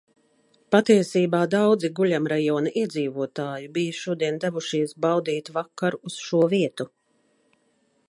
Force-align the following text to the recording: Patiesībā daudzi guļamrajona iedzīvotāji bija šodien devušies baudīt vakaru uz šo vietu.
Patiesībā 0.75 1.41
daudzi 1.55 1.91
guļamrajona 1.99 2.73
iedzīvotāji 2.83 3.69
bija 3.77 4.01
šodien 4.01 4.43
devušies 4.47 4.99
baudīt 5.07 5.55
vakaru 5.61 6.05
uz 6.11 6.21
šo 6.29 6.45
vietu. 6.57 6.93